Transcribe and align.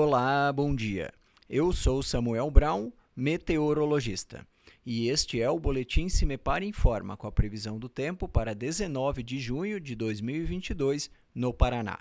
Olá, 0.00 0.52
bom 0.52 0.76
dia. 0.76 1.12
Eu 1.50 1.72
sou 1.72 2.04
Samuel 2.04 2.48
Brown, 2.52 2.92
meteorologista, 3.16 4.46
e 4.86 5.08
este 5.08 5.42
é 5.42 5.50
o 5.50 5.58
boletim 5.58 6.08
Cimepar 6.08 6.62
Informa 6.62 7.16
com 7.16 7.26
a 7.26 7.32
previsão 7.32 7.80
do 7.80 7.88
tempo 7.88 8.28
para 8.28 8.54
19 8.54 9.24
de 9.24 9.40
junho 9.40 9.80
de 9.80 9.96
2022 9.96 11.10
no 11.34 11.52
Paraná. 11.52 11.98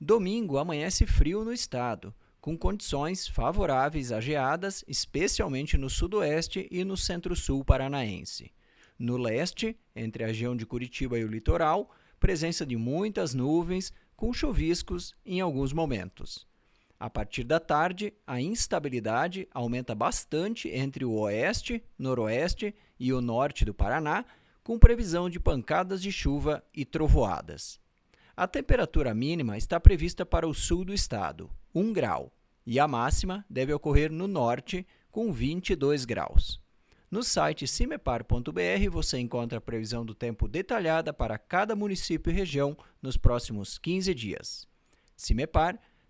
Domingo 0.00 0.56
amanhece 0.56 1.04
frio 1.04 1.44
no 1.44 1.52
estado, 1.52 2.14
com 2.40 2.56
condições 2.56 3.26
favoráveis 3.26 4.12
a 4.12 4.20
geadas, 4.20 4.84
especialmente 4.86 5.76
no 5.76 5.90
sudoeste 5.90 6.68
e 6.70 6.84
no 6.84 6.96
centro-sul 6.96 7.64
paranaense. 7.64 8.52
No 8.96 9.16
leste, 9.16 9.76
entre 9.96 10.22
a 10.22 10.28
região 10.28 10.56
de 10.56 10.64
Curitiba 10.64 11.18
e 11.18 11.24
o 11.24 11.28
litoral, 11.28 11.90
presença 12.20 12.64
de 12.64 12.76
muitas 12.76 13.34
nuvens, 13.34 13.92
com 14.14 14.32
chuviscos 14.32 15.12
em 15.26 15.40
alguns 15.40 15.72
momentos. 15.72 16.46
A 16.98 17.10
partir 17.10 17.44
da 17.44 17.60
tarde, 17.60 18.12
a 18.26 18.40
instabilidade 18.40 19.46
aumenta 19.52 19.94
bastante 19.94 20.68
entre 20.68 21.04
o 21.04 21.12
oeste, 21.12 21.82
noroeste 21.98 22.74
e 22.98 23.12
o 23.12 23.20
norte 23.20 23.64
do 23.64 23.74
Paraná, 23.74 24.24
com 24.64 24.78
previsão 24.78 25.28
de 25.28 25.38
pancadas 25.38 26.00
de 26.00 26.10
chuva 26.10 26.64
e 26.74 26.84
trovoadas. 26.84 27.78
A 28.34 28.46
temperatura 28.46 29.14
mínima 29.14 29.56
está 29.56 29.78
prevista 29.78 30.24
para 30.24 30.48
o 30.48 30.54
sul 30.54 30.84
do 30.84 30.92
estado, 30.92 31.50
1 31.74 31.92
grau, 31.92 32.32
e 32.66 32.80
a 32.80 32.88
máxima 32.88 33.44
deve 33.48 33.72
ocorrer 33.72 34.10
no 34.10 34.26
norte, 34.26 34.86
com 35.10 35.32
22 35.32 36.04
graus. 36.04 36.60
No 37.10 37.22
site 37.22 37.66
cimepar.br 37.66 38.90
você 38.90 39.18
encontra 39.18 39.58
a 39.58 39.60
previsão 39.60 40.04
do 40.04 40.14
tempo 40.14 40.48
detalhada 40.48 41.12
para 41.12 41.38
cada 41.38 41.76
município 41.76 42.30
e 42.30 42.34
região 42.34 42.76
nos 43.00 43.16
próximos 43.16 43.78
15 43.78 44.12
dias. 44.12 44.68
Cimepar, 45.16 45.78